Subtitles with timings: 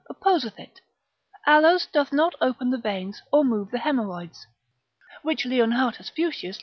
[0.09, 0.81] opposeth it,
[1.45, 4.47] aloes doth not open the veins, or move the haemorrhoids,
[5.21, 6.59] which Leonhartus Fuchsius paradox.